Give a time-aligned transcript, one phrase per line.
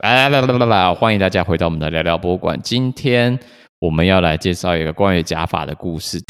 [0.00, 2.56] 来来来来来，欢迎大家回到我们的聊聊博物馆。
[2.62, 3.36] 今天
[3.80, 6.20] 我们要来介绍一个关于假发的故事。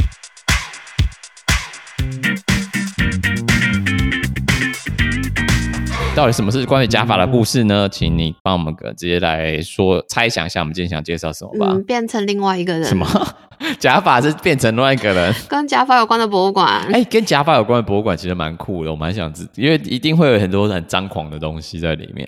[6.17, 7.87] 到底什么是关于假发的故事呢？
[7.91, 11.73] 请你帮我们个直接来说，猜想一下，我们今天想介绍什么吧？
[11.75, 12.85] 嗯，变成另外一个人。
[12.85, 13.07] 什么？
[13.79, 15.35] 假发是变成另外一个人？
[15.47, 16.67] 跟假发有关的博物馆？
[16.91, 22.27] 哎、欸，跟假发有关的博物馆其实蛮酷的，我蛮想知，因为一定会有很多很张狂的东西在里面，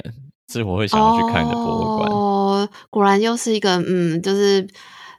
[0.50, 2.10] 是我会想要去看的博物馆。
[2.10, 4.66] 哦，果然又是一个嗯，就是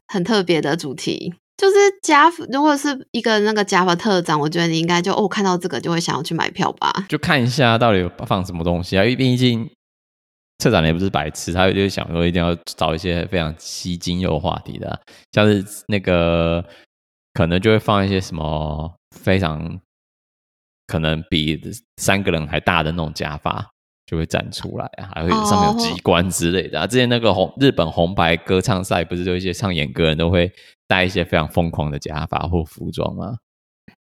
[0.08, 1.34] 很特别的主题。
[1.58, 7.05] 就是假发，如果是一个那个假发特展，我觉得你应该就哦，看到这个就会想要去买票吧？
[7.08, 9.70] 就看一下到底有放什么东西啊，因为毕竟
[10.58, 15.00] 策展人也不是白痴，他就想说一定要找一些非常吸睛又有话题的，
[15.34, 16.66] 像是那个
[17.34, 19.80] 可能就会放一些什么非常
[20.88, 21.61] 可能比
[21.98, 23.70] 三个人还大的那种假发。
[24.11, 26.85] 就会展出来啊，还会上面有机关之类的啊。
[26.85, 30.52] 之前那个红日本红白歌唱赛，不是就一些唱演歌人都会
[30.86, 33.38] 戴一些非常疯狂的假发或服装吗？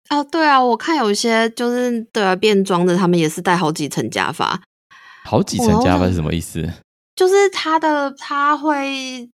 [0.10, 4.60] 哦，对啊，我看有一些就是对啊变装的，他们也是戴好几层假发。
[5.26, 6.68] 好几层假发是什么意思？
[7.16, 9.30] 就是他的他会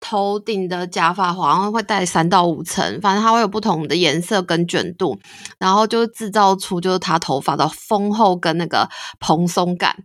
[0.00, 5.18] 头顶的假发好像会戴三到五层，反正它会有不同的颜色跟卷度，
[5.60, 8.88] 然后就制造出就是他头发的丰厚跟那个
[9.20, 10.04] 蓬松感。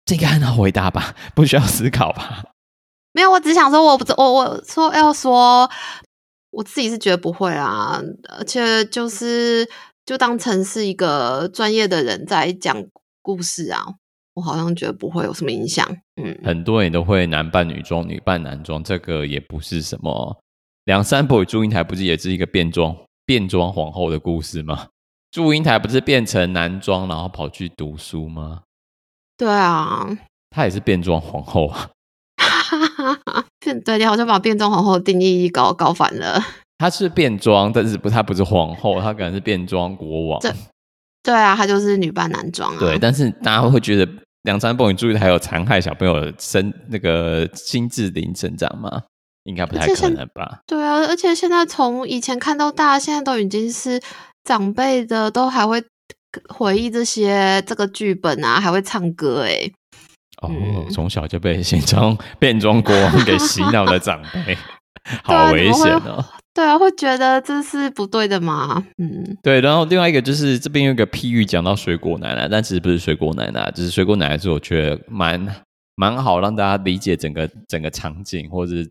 [0.09, 2.43] 这个很好回答吧，不需要思考吧？
[3.13, 5.69] 没有，我只想说我，我不，我我说要说，
[6.51, 9.69] 我自己是觉得不会啊，而且就是
[10.07, 12.83] 就当成是一个专业的人在讲
[13.21, 13.85] 故事啊，
[14.33, 15.87] 我好像觉得不会有什么影响。
[16.17, 20.41] 嗯，很多人都会男扮女装，女扮男装，这个也不是什么。
[20.87, 24.87] 梁山伯与祝英台不是也是一个变装变装皇后的故事吗？
[25.31, 28.63] 祝英台不是变成男装，然后跑去读书吗？
[29.39, 30.07] 对啊，
[30.51, 31.89] 她也是变装皇后啊。
[33.61, 36.43] 变对，你好像把变装皇后的定义搞搞反了。
[36.79, 40.41] 她是变装，但是不，她不是皇后，她可能是变装国王。
[40.41, 40.53] 对，
[41.23, 42.79] 对啊，她就是女扮男装啊。
[42.79, 44.07] 对，但是大家会觉得
[44.43, 49.05] 梁山伯与祝英台还有残害小朋友的身那个心智灵成长吗？
[49.45, 50.61] 应该不太可能吧？
[50.67, 54.01] 对啊，而且现在从以前看到大，现在都已经是
[54.45, 55.83] 长辈的，都还会。
[56.49, 59.71] 回忆这些这个剧本啊，还会唱歌哎！
[60.43, 60.51] 哦，
[60.91, 64.57] 从、嗯、小就被变装 变装国王给洗脑的长辈，
[65.25, 66.25] 好危险哦！
[66.55, 68.85] 对啊，会觉得这是不对的嘛？
[68.99, 69.61] 嗯，对。
[69.61, 75.47] 然后另外一个就是这边有一个譬喻讲到水果奶奶，但其实不是水果奶奶，只是水果奶奶是我觉得蛮
[75.97, 78.91] 蛮好让大家理解整个整个场景，或者是。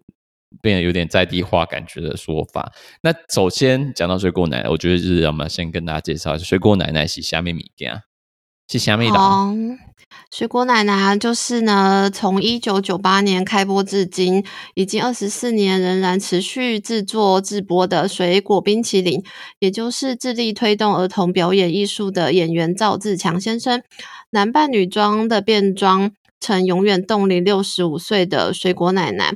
[0.61, 2.71] 变得有点在地化感觉的说法。
[3.01, 8.01] 那首先讲到水果奶奶，我觉得就是要么先跟大家介绍一下水果奶奶是虾米物件。
[8.69, 9.17] 是虾米的？
[10.29, 19.23] 水果奶奶就是呢，从一九九八年开播至今，已经二十四年，仍然持续制作制播的水果冰淇淋，
[19.59, 23.81] 也就是致力推动儿童表演艺术的演员赵自强先生，
[24.31, 26.11] 男扮女装的变装
[26.41, 29.33] 成永远冻龄六十五岁的水果奶奶，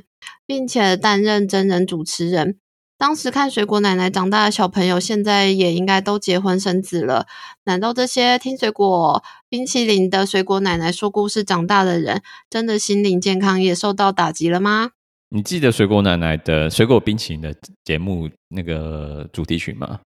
[0.52, 2.58] 并且担任真人主持人。
[2.98, 7.26] 当时看水果奶奶长大的小朋友，现在也应该都结婚生子了。
[7.64, 12.20] 难道这些听水果冰淇淋的水果奶奶说故事长大的人，
[12.50, 14.90] 真的心灵健康也受到打击了吗？
[15.30, 20.00] 你记得水果奶奶的水果冰淇淋的节目那个主题曲吗？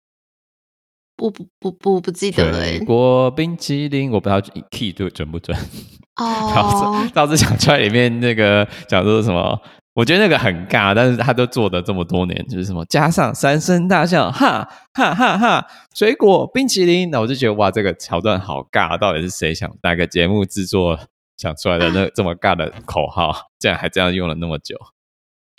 [1.16, 2.64] 不不不不不记得了。
[2.64, 4.40] 水果冰淇淋，我不知道
[4.72, 5.56] key 对准不准。
[6.20, 9.58] 哦，倒是想出来里面那个讲说什么？
[9.94, 15.66] 我觉得那个很尬，但是他都做了这么多年，就是什么加上三声大笑，哈哈哈哈！
[15.94, 20.98] 水果冰淇淋，那我就觉得哇，这个桥段好尬，到底是谁想哪个节目制作
[21.36, 23.50] 想出来的那这么尬的口号？
[23.58, 24.74] 竟然还这样用了那么久，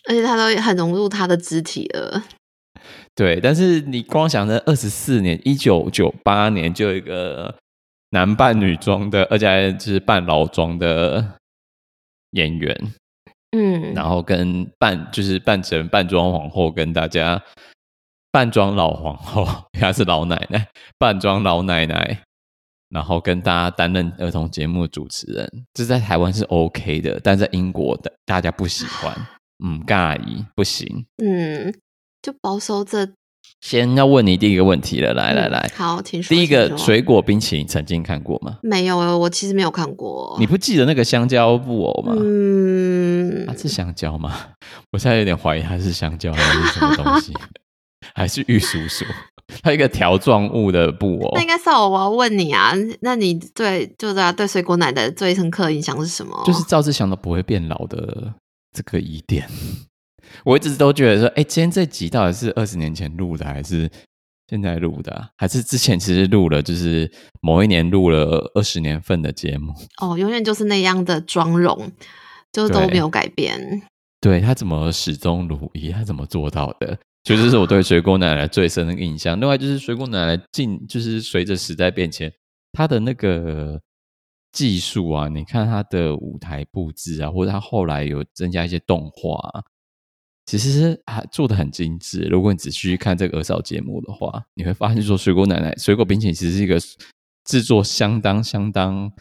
[0.10, 2.24] 而且他都很融入他的肢体了。
[3.14, 7.54] 对，但是你光想着二十四年，一九九八年就有一个
[8.10, 11.36] 男扮女装的，而且还就是扮老装的
[12.32, 12.94] 演员。
[13.56, 17.42] 嗯，然后跟扮就是扮成扮装皇后，跟大家
[18.32, 19.46] 扮装老皇后，
[19.80, 20.68] 还是老奶奶，
[20.98, 22.20] 扮装老奶奶，
[22.90, 29.16] 然后跟大家担任儿童节目的主持人，这在台湾是 OK 的，但在英国的大家不喜欢，
[29.64, 31.74] 嗯，尬意不行，嗯，
[32.22, 33.14] 就保守着。
[33.62, 36.36] 先要问你第一个问题了，来来来，嗯、好，请说。
[36.36, 38.58] 第一个水果冰淇淋曾经看过吗？
[38.62, 40.36] 没有，我其实没有看过。
[40.40, 42.14] 你不记得那个香蕉布偶吗？
[42.18, 44.36] 嗯，它是香蕉吗？
[44.92, 47.34] 我现在有点怀疑它是香蕉还是什么东西，
[48.14, 49.06] 还是玉蜀黍？
[49.62, 51.32] 它一个条状物的布偶。
[51.36, 56.42] 那应该是我，我要问你啊，那你对就是啊，对水果奶奶的最深刻印象是什么？
[56.46, 58.34] 就是赵志祥都不会变老的
[58.76, 59.48] 这个疑点。
[60.45, 63.90] 我一直都觉得说，哎、欸，今天这集到底是二十年前录的，还是
[64.50, 67.10] 现在录的、啊，还是之前其实录了，就是
[67.42, 69.74] 某一年录了二十年份的节目？
[70.01, 71.92] 哦，永远就是那样的妆容，
[72.51, 73.57] 就都没有改变。
[74.19, 75.90] 对，对他怎么始终如一？
[75.90, 76.98] 他怎么做到的？
[77.24, 79.39] 所以这是我对水果奶奶最深的印象。
[79.39, 82.30] 另外就是水果奶奶进，就是随着时代变迁，
[82.74, 83.80] 她的那个
[84.51, 89.63] 技术啊，你看她的舞台布置啊，或者她后来有增加一些动画、啊。
[90.45, 92.24] 其实还做的很精致。
[92.24, 96.78] 如果你仔细去看这个儿少节目的话，你会发现说，水果奶奶水果冰淇淋其实是一个
[97.45, 99.12] 制作相当相当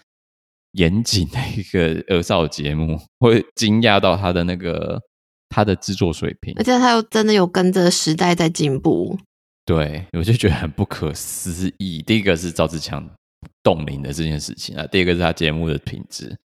[0.72, 5.00] 严谨的一个儿少节目，会惊讶到他的那个
[5.48, 9.18] 他的制作水平，而且他又真的有跟着时代在进步。
[9.64, 12.02] 对，我就觉得很不可思议。
[12.02, 13.08] 第一个是赵志强
[13.62, 16.36] 冻龄的这件事情啊，第二个是他节目的品质，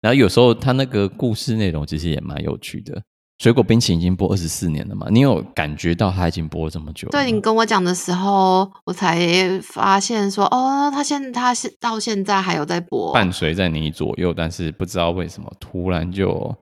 [0.00, 3.02] 然后有时候他那个故事内容其实也蛮有趣的。
[3.42, 5.08] 水果冰淇淋已经播二十四年了嘛？
[5.10, 7.08] 你有感觉到它已经播了这么久？
[7.08, 16.56] 对，你跟我讲的时候，我才发现说，哦，它现他是到现在还有在播，伴随在你左右，但是不知道为什么突然就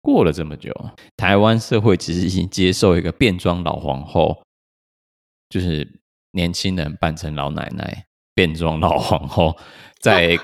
[0.00, 0.72] 过了这么久。
[1.16, 4.40] 台湾社会其实已经接受一个变装老皇后，
[5.48, 6.00] 就是
[6.30, 9.56] 年轻人扮成老奶奶，变装老皇后
[10.00, 10.38] 在。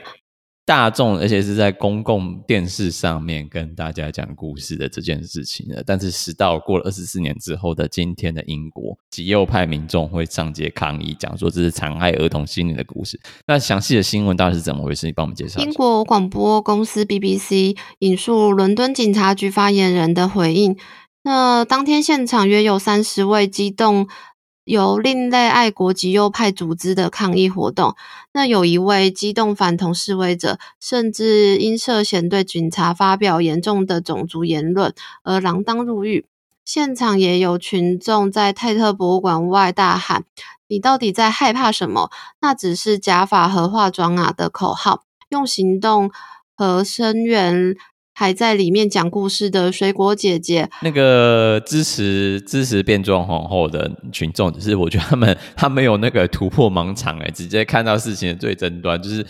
[0.64, 5.82] 大众，而且是在公共电视上面跟大家讲故事的这件事情了。
[5.84, 13.20] 但是，时到过了二十四年之后的今天的英国，极右派民众会上街抗议，讲说这是残害儿童心灵的故事。
[13.46, 15.06] 那详细的新闻到底是怎么回事？
[15.06, 15.60] 你帮我们介绍。
[15.60, 20.76] 英国广播公司 BBC 引述伦敦警察局发言人的回应：
[21.24, 24.06] 那当天现场约有三十位激动。
[24.64, 27.96] 由另类爱国极右派组织的抗议活动，
[28.32, 36.26] 那有一位激动反同示威者，甚至因涉嫌对警察发表严重的种族言论而锒铛入狱。
[36.64, 40.24] 现场也有群众在泰特博物馆外大喊
[40.68, 42.10] ：“你到底在害怕什么？
[42.40, 46.12] 那只是假发和化妆啊！”的口号，用行动
[46.56, 47.74] 和声援。
[48.14, 59.26] 还在里面讲故事的水果姐姐，那个支持支持变装皇后的群众，只是我觉得他们他没有那个突破盲场哎，直接看到事情的最争端，就是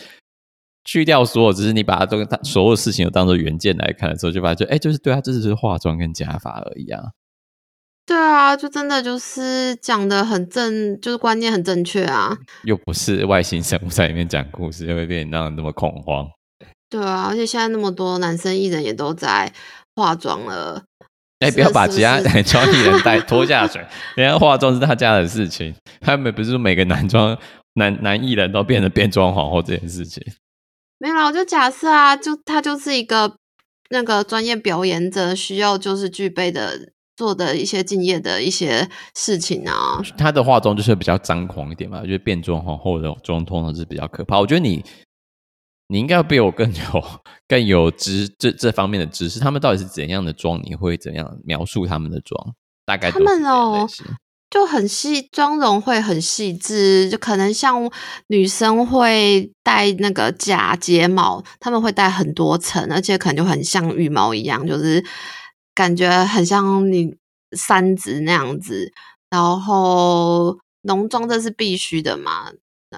[0.85, 7.01] 去掉所有，只是你把它都所有事情都当做原件来看的时候，就发现哎，就是对啊，这只是化妆跟假发而已啊。
[8.05, 12.37] 对啊，就真的就是讲的很正，就是观念很正确啊。
[12.65, 16.27] 又不是外星生物在里面讲故事，就会变得让人那么恐慌。
[16.93, 19.51] 对啊，而且现在那么多男生艺人也都在
[19.97, 20.83] 化妆了，
[21.39, 23.83] 哎，不要把其他男装艺人带 拖下水。
[24.15, 27.35] 人家化妆是他家的事情，他们不是每个男装
[27.77, 30.23] 男男艺人都变成变装皇后这件事情。
[30.99, 33.37] 没有啦，我就假设啊，就他就是一个
[33.89, 40.03] 那个专业表演者，需要就是具备的做的一些敬业的一些事情啊。
[40.19, 44.39] 他的化妆就是比较张狂一点嘛，我觉得变装皇后的妆通常是比较可怕。
[44.39, 44.85] 我觉得你。
[45.93, 47.05] 你应该要比我更有
[47.47, 50.59] 更有知这这方面的知识，他们到底是怎样的妆？
[50.65, 52.55] 你会怎样描述他们的妆？
[52.87, 53.87] 大概他们哦，
[54.49, 57.91] 就很细，妆容会很细致，就可能像
[58.29, 65.05] 女生会戴那个假睫毛，他们会戴很多层，而且可能就很像羽毛一样，就是
[65.75, 67.15] 感觉很像你
[67.55, 68.91] 三指那样子。
[69.29, 72.51] 然后浓妆这是必须的嘛。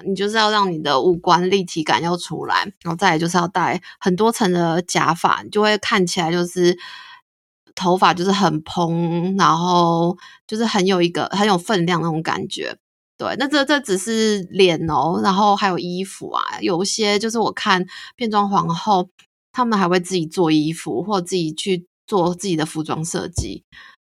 [0.02, 6.76] 你就是要让你的五官立体感要出来，然后再来就是要戴很多层的假发，就会看起来就是
[7.74, 12.76] 头发就是很蓬，然后就是很有一个很有分量那种感觉。
[13.16, 17.86] 对，那这这只是脸哦，然后还有衣服啊，有一些就是我看
[18.16, 19.08] 变装皇后，
[19.52, 23.62] 他们还会自己做衣服，或自己去做自己的服装设计。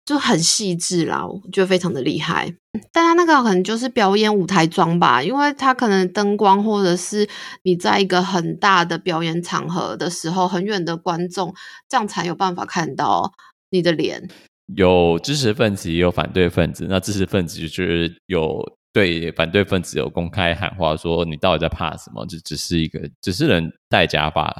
[0.08, 2.50] 就很细致啦，我觉得非常的厉害。
[2.90, 7.28] 但他那个可能就是表演舞台妆吧，因为他可能灯光或者是
[7.62, 11.54] 你在一个很大的表演场合的时候，很远的观众
[11.90, 13.30] 这样才有办法看到
[13.68, 14.26] 你的脸。
[14.74, 22.24] 有支持分子也有反对分子，那支持分子就是有对反对分子有公开喊话，说你到底在怕什么？
[22.24, 24.56] 就只是一个只是人戴假发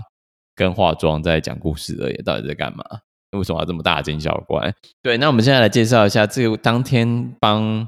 [0.55, 2.85] 跟化妆在讲故事而已，到底在干嘛？
[3.33, 4.73] 为什么要这么大惊小怪？
[5.03, 7.87] 对，那我们现在来介绍一下这个当天帮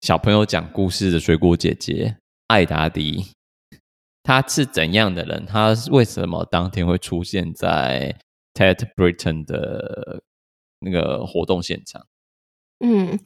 [0.00, 2.16] 小朋友讲故事的水果姐姐
[2.46, 3.26] 艾达迪，
[4.22, 5.44] 她是怎样的人？
[5.44, 8.16] 她为什么当天会出现在
[8.54, 10.22] TED Britain 的
[10.80, 12.06] 那个活动现场？
[12.80, 13.18] 嗯，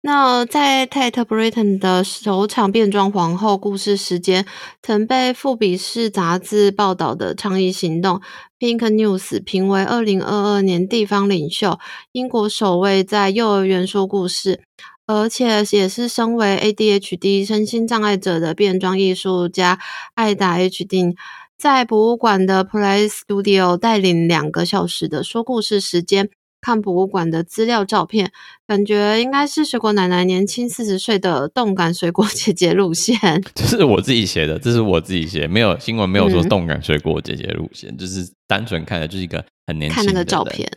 [0.00, 4.46] 那在 TED Britain 的首场变装皇后故事时间，
[4.80, 8.20] 曾被富比士杂志报道的倡议行动
[8.60, 11.80] Pink News 评为二零二二年地方领袖，
[12.12, 14.62] 英国首位在幼儿园说故事，
[15.08, 19.80] 而且也是身为 ADHD 身心障碍者的变装艺术家
[20.14, 21.16] 艾达 H 丁，
[21.58, 26.30] 在博物馆的 Play Studio 带领两个小时的说故事时间。
[26.60, 28.32] 看博物馆的资料照片，
[28.66, 33.16] 感觉应该是水果奶奶年轻四十岁的动感水果姐姐路线。
[33.54, 40.04] 这是我自己写的，这是我自己写，没有新闻没有说动感水果姐姐路线，嗯、就是单纯看的就是一个很年轻的。
[40.04, 40.68] 看那个照片，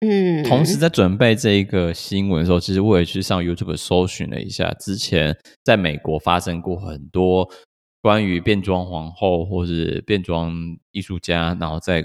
[0.00, 0.42] 嗯。
[0.42, 7.48] 同时在准备这一个新闻的时候，其实我也去上 YouTube 搜寻了一下，之前在美国发生过很多
[8.02, 10.52] 关于变装皇后或是变装
[10.90, 12.04] 艺术家，然后在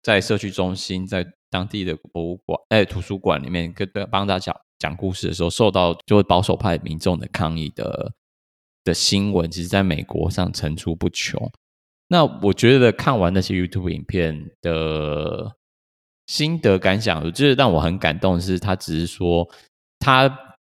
[0.00, 1.26] 在社区中心在。
[1.52, 8.14] 当地的博物馆、哎，图书馆里面跟帮大家讲讲故事的时候，受到就会保守派民众的抗议的
[8.82, 11.52] 的新闻，其实在美国上层出不穷。
[12.08, 15.54] 那我觉得看完那些 YouTube 影片的
[16.26, 19.46] 心得感想，就是让我很感动是，他只是说
[19.98, 20.26] 他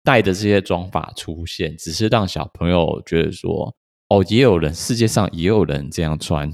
[0.03, 3.75] 带的这些妆发出现，只是让小朋友觉得说，
[4.09, 6.51] 哦，也有人世界上也有人这样穿，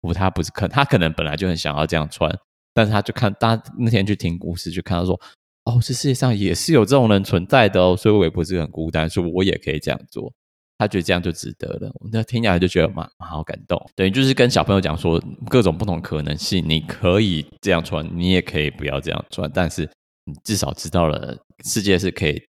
[0.00, 2.36] 不，他不是可他可能本来就很想要这样穿。
[2.74, 5.20] 但是他就看，他那天去听故事，就看到说，
[5.64, 10.32] 哦，这世界上也是有这种人存在的哦，所以我也不是很孤单，所以我也可以这样做。
[10.78, 11.88] 他觉得这样就值得了。
[12.00, 13.80] 我那听起来就觉得蛮蛮好感动。
[13.94, 19.88] 等于就是跟小朋友讲说，各种不同可能性，你可以这样穿，你也可以不要这样穿，但是
[20.24, 22.42] 你至少知道了世界是可以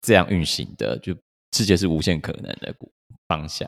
[0.00, 1.12] 这样运行的，就
[1.56, 2.72] 世界是无限可能的
[3.26, 3.66] 方向。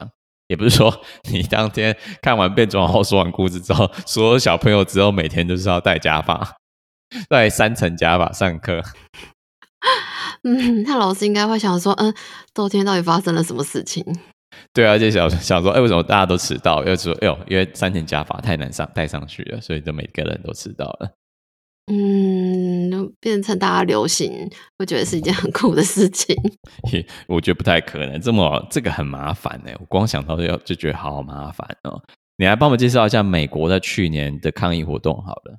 [0.49, 6.57] 也不是说你当天看完变装后说完故事之后，所有小朋友之后每天都是要戴假发，
[7.31, 8.83] 戴三层假发上课。
[10.45, 12.13] 嗯，那老师应该会想说，嗯，
[12.55, 14.05] 昨天到底发生了什么事情？
[14.73, 16.85] 对啊，就想想说，哎、欸，为什么大家都迟到？
[16.85, 21.11] 又说，哎呦，因为三层假发太难上戴上去了，所以就每个人都迟到了。
[21.91, 22.38] 嗯，
[23.21, 26.37] 变成大家流行，我觉得是一件很酷的事情。
[27.29, 29.71] 我觉得不太可能，这么这个很麻烦呢。
[29.81, 32.01] 我光想到就要就觉得好麻烦哦。
[32.37, 35.59] 你来帮我们介绍一下美国在去年的抗议活动好了。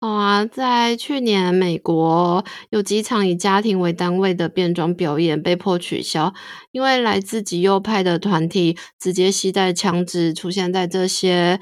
[0.00, 6.32] 好啊，在去年美国有几场以家庭为单位的变装表演被迫取消，
[6.70, 11.58] 因为来自极右派的团体直接携带枪支出现在这些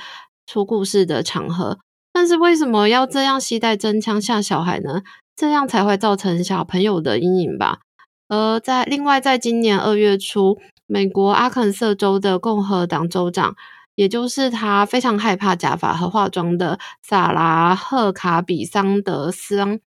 [0.47, 1.79] 出故事的场合。
[2.15, 5.03] 但是为什么要这样携带真枪吓小孩呢？
[5.35, 7.81] 这样才会造成小朋友的阴影吧。
[8.29, 10.57] 而在另外，在今年二月初，
[10.87, 13.57] 美国阿肯色州的共和党州长，
[13.97, 19.81] 也就是他非常害怕假发和化妆的萨拉赫卡比桑德斯，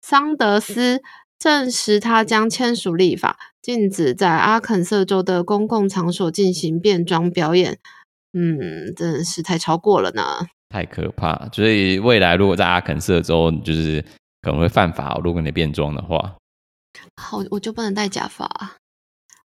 [0.00, 1.00] 桑德斯
[1.38, 7.78] 证实他将签署立法，禁止在阿肯色州的公共场所进行变装表演。
[8.32, 11.48] 嗯，真的是太超过了呢，太可怕。
[11.52, 14.02] 所以未来如果在阿肯色州，就是
[14.40, 15.20] 可能会犯法。
[15.22, 16.36] 如果你变装的话，
[17.16, 18.48] 好，我就不能戴假发，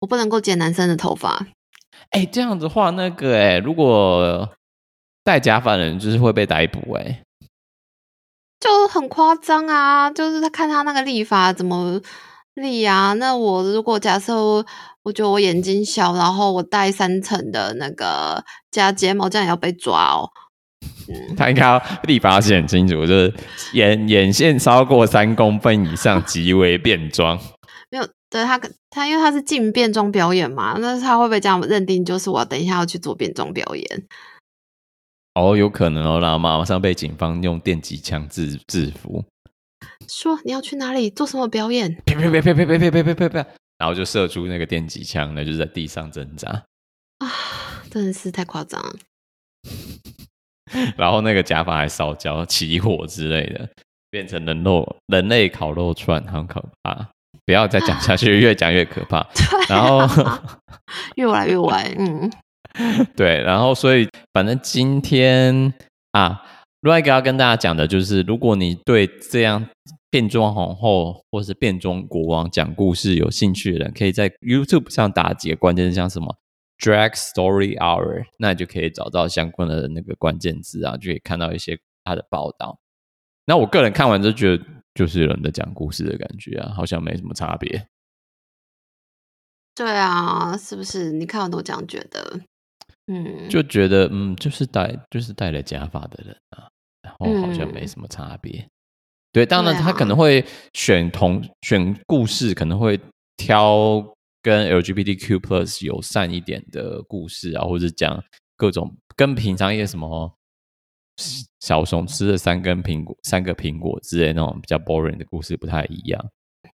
[0.01, 1.47] 我不能够剪男生的头发。
[2.11, 4.49] 哎，这样子的话，那个哎，如果
[5.23, 7.23] 戴假发的人就是会被逮捕哎，
[8.59, 10.11] 就很夸张啊！
[10.11, 12.01] 就是他看他那个立法怎么
[12.55, 13.13] 立啊？
[13.15, 14.67] 那我如果假设我，
[15.03, 20.31] 我觉得我眼睛小，然后我戴三层的那个假睫毛，这样也要被抓哦。
[21.09, 23.35] 嗯， 他应该要立法写很清楚，就是
[23.75, 27.39] 眼眼线超过三公分以上即为变装。
[27.91, 28.61] 没有，对他
[28.91, 32.05] 他因为他是进变装表演嘛，那他会不会这样认定？
[32.05, 34.07] 就是我等一下要去做变装表演？
[35.35, 39.25] 哦，有可能哦，然后马上被警方用电击枪制制服。
[40.09, 41.93] 说你要去哪里做什么表演？
[42.05, 46.49] 啪啪啪啪啪啪啪啪啪啪啪，然后就射出那个电击枪，那就是在地上挣扎。
[47.19, 47.31] 啊，
[47.91, 48.81] 真的是太夸张。
[50.97, 53.69] 然后那个假发还烧焦、起火之类的，
[54.11, 57.09] 变成人肉人类烤肉串，很可怕。
[57.47, 59.27] 不要再讲下去， 越讲越可怕。
[59.69, 60.01] 然后
[61.17, 62.31] 越来越歪，嗯，
[63.17, 63.43] 对。
[63.43, 65.73] 然后所以反正今天
[66.13, 66.43] 啊，
[66.83, 69.67] 另外一个要跟大家讲的就是，如果你对这样
[70.11, 76.37] 变装皇后或是变装国王讲故事有兴趣的人，可以在 YouTube 上打几个关键字，像什么
[76.81, 82.81] Drag Story Hour，那你就可以找到相关的那个关键字啊，就可以看到一些他的报道。
[83.45, 84.65] 那我个人看完就觉得。
[84.93, 87.87] 就是有人的讲故事的感觉啊，好像没什么差别。
[89.73, 91.13] 对啊，是不是？
[91.13, 92.41] 你看完都这样觉得？
[93.07, 96.69] 嗯，就觉得嗯，就是戴就是戴了假发的人啊，
[97.03, 98.61] 然后好像没什么差别。
[98.61, 98.71] 嗯、
[99.33, 100.45] 对，当然他可能会
[100.75, 103.01] 选同选故事，可能会
[103.37, 104.05] 挑
[104.43, 108.23] 跟 LGBTQ plus 友善一点的故事啊，或者讲
[108.57, 110.37] 各种跟平常一些什么。
[111.61, 116.31] 小熊吃了三根苹果，三个苹果之类那种比较 boring 的故事不太一样，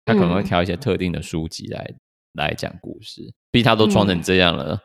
[0.03, 1.99] 他可能会挑一些特定的书籍来、嗯、
[2.33, 3.21] 来讲故事。
[3.51, 4.81] 毕竟他都装成这样了，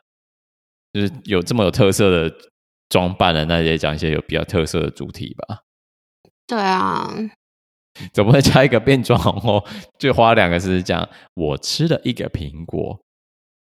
[0.93, 2.37] 嗯、就是有这么有特色的
[2.89, 5.61] 装扮了，那也讲一些有比较特色的主题吧。
[6.45, 7.11] 对啊，
[8.13, 9.63] 怎么会加一个变装皇后？
[9.97, 12.99] 就花两个字讲，我吃了一个苹果，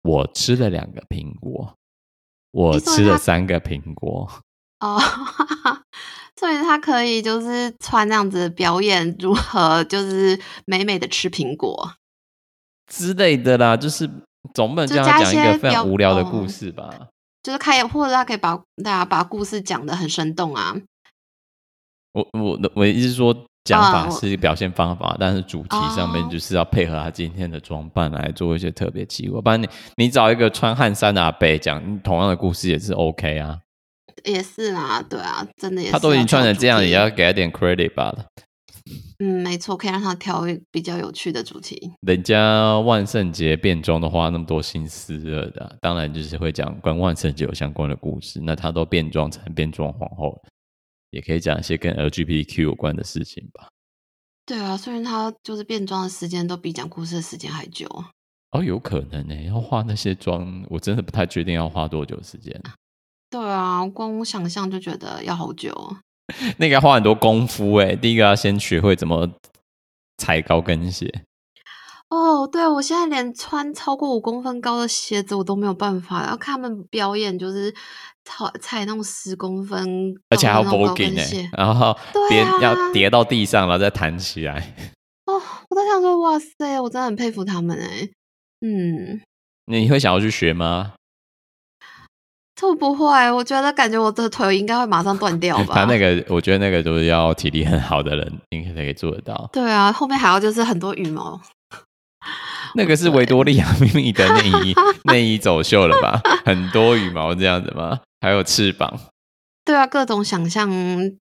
[0.03, 1.75] 我吃了两个苹果，
[2.51, 4.29] 我吃了三个苹果。
[4.79, 4.99] 哦，
[6.35, 11.93] 所以他可以就是穿那样子表演如何就是美美的吃苹果
[12.87, 14.09] 之类的啦，就是
[14.53, 16.89] 总不能这样讲一个非常无聊的故事吧？
[16.99, 17.07] 哦、
[17.41, 20.75] 就是开，或者他可以把大家把故事讲得很生动啊。
[22.11, 29.41] 我我我意思是说，讲法是表现方法，哦、但是主题上面就是要配合他今天的装扮来做一些特别企划。
[29.41, 33.59] 不然你你找一个穿汗衫的阿伯讲同样的故事也是 OK 啊。
[34.25, 35.91] 也是啊，对啊，真的也是。
[35.91, 38.15] 他都已经穿成这样，也要给他点 credit 吧。
[39.19, 41.91] 嗯，没错，可以让他挑比较有趣的主题。
[42.01, 48.41] 人家万圣节变装都花那么多心思了的，当然就是会讲跟万圣节有相关的故事。
[48.43, 50.37] 那他都变装成变装皇后，
[51.13, 53.67] 也可以讲一些跟 LGBTQ 有关的事情吧。
[54.45, 57.87] 对啊，虽然他就是变装的时间都比讲故事的时间还久。
[58.51, 62.61] 哦，有可能呢，要化那些妆，我真的不太确定要花多久时间。
[63.31, 65.73] 对啊，光我想象就觉得要好久。
[66.57, 69.29] 那个要花很多功夫哎，第一个要先学会怎么
[70.17, 71.23] 踩高跟鞋。
[72.13, 77.73] 哦，对，我现在连穿超过五公分高的鞋子我都没有办法，要看他们表演就是
[78.23, 81.97] 踩踩那种十公分，而且还要 voguing 哎，然后
[82.29, 84.75] 叠、啊、要叠到地上，然后再弹起来。
[85.25, 88.07] 哦，我在想说，哇塞，我真的很佩服他们哎。
[88.61, 89.19] 嗯，
[89.65, 90.93] 你会想要去学吗？
[92.55, 95.73] 这不会，我觉得感觉我的腿应该会马上断掉吧。
[95.73, 99.49] 他那个，我觉得那个就是要体力很好的人应该可以做得到。
[99.51, 101.41] 对啊，后面还要就是很多羽毛。
[102.75, 106.21] 那个是维多利亚秘密的内衣 内衣走秀了吧？
[106.45, 107.99] 很多羽毛这样子吗？
[108.21, 108.99] 还有翅膀。
[109.65, 110.69] 对啊，各种想象，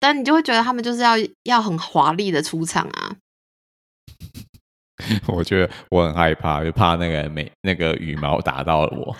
[0.01, 3.17] 但你就会觉得他们就是要要很华丽的出场啊。
[5.27, 9.17] 我觉得我很害怕，就怕那个美那个羽毛打到了我。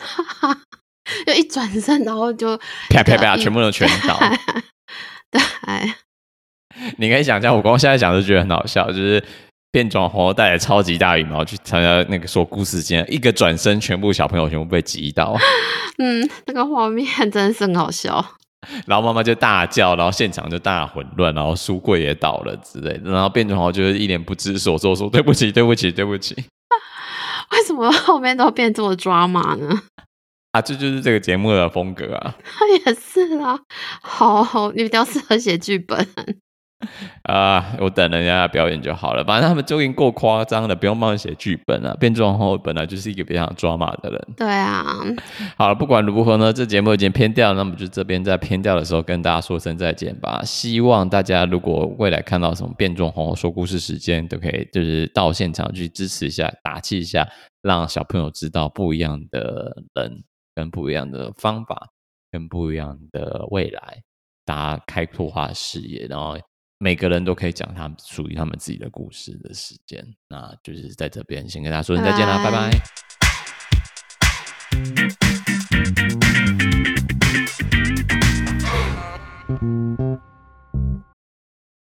[1.27, 2.57] 就一转身，然后就
[2.89, 4.19] 啪啪啪，全部都全倒。
[5.31, 5.41] 对，
[6.99, 9.23] 你可以想象，我光现在想就觉得很好笑，就是
[9.73, 15.35] 变装皇后带着超级大羽毛去参加那个说故事间，一个转身，全部小朋友全部被击倒。
[15.97, 18.25] 嗯，那个画面真的是很好笑。
[18.87, 26.37] 然后妈妈就大叫，然后现场就大混乱，然后书柜也倒了之类的，然后变装皇后就是一脸不知所措，说对不起，对不起，对不起。
[27.51, 29.83] 为什么后面都变这么抓马呢？
[30.53, 32.37] 啊，这就是这个节目的风格啊！
[32.87, 33.59] 也是啊，
[34.03, 36.07] 好，好，你比较适合写剧本。
[37.25, 39.25] 啊，我等人家表演就好了。
[39.25, 41.97] 反正他们就已经够夸张了，不用帮我写剧本了。
[41.97, 44.29] 变装皇后本来就是一个非常抓马的人。
[44.37, 44.97] 对啊。
[45.57, 50.43] 好了，不管如何呢，这节目已经偏掉了，那么就这边在偏掉的时候跟大家说声再见吧。
[50.45, 57.29] 希望大家如果未来看到什么变装皇后说故事时间，都可以就是到现场去支持一下，打气一下，
[57.63, 61.89] 让小朋友知道不一样的人跟不一样的方法
[62.31, 64.03] 跟不一样的未来，
[64.45, 66.37] 大家开拓化视野，然后。
[66.83, 72.51] 每个人都可以讲他们属于他们自己的故事的时间，那就是在这边先跟大家说声再见啦，拜拜。
[72.51, 73.12] 拜拜。